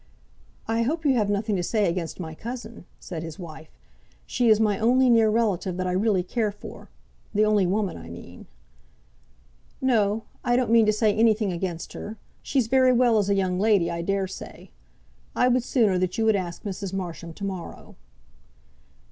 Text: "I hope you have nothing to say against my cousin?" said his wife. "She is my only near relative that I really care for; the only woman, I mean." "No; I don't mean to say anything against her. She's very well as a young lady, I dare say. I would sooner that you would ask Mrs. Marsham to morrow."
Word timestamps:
"I 0.67 0.81
hope 0.81 1.05
you 1.05 1.13
have 1.13 1.29
nothing 1.29 1.55
to 1.57 1.61
say 1.61 1.87
against 1.87 2.19
my 2.19 2.33
cousin?" 2.33 2.85
said 2.99 3.21
his 3.21 3.37
wife. 3.37 3.69
"She 4.25 4.49
is 4.49 4.59
my 4.59 4.79
only 4.79 5.11
near 5.11 5.29
relative 5.29 5.77
that 5.77 5.85
I 5.85 5.91
really 5.91 6.23
care 6.23 6.51
for; 6.51 6.89
the 7.35 7.45
only 7.45 7.67
woman, 7.67 7.97
I 7.97 8.09
mean." 8.09 8.47
"No; 9.79 10.23
I 10.43 10.55
don't 10.55 10.71
mean 10.71 10.87
to 10.87 10.91
say 10.91 11.13
anything 11.13 11.51
against 11.53 11.93
her. 11.93 12.17
She's 12.41 12.65
very 12.65 12.91
well 12.91 13.19
as 13.19 13.29
a 13.29 13.35
young 13.35 13.59
lady, 13.59 13.91
I 13.91 14.01
dare 14.01 14.25
say. 14.25 14.71
I 15.35 15.47
would 15.47 15.63
sooner 15.63 15.99
that 15.99 16.17
you 16.17 16.25
would 16.25 16.35
ask 16.35 16.63
Mrs. 16.63 16.93
Marsham 16.93 17.31
to 17.35 17.43
morrow." 17.43 17.95